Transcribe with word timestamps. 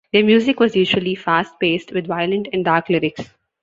Their 0.13 0.23
music 0.25 0.59
was 0.59 0.75
usually 0.75 1.13
fast-paced 1.13 1.91
with 1.93 2.07
violent 2.07 2.47
and 2.51 2.65
dark 2.65 2.89
lyrics. 2.89 3.35